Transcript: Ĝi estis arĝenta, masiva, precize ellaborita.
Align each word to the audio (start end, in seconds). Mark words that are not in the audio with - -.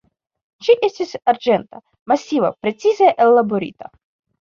Ĝi 0.67 0.75
estis 0.87 1.13
arĝenta, 1.33 1.83
masiva, 2.15 2.53
precize 2.65 3.15
ellaborita. 3.29 3.97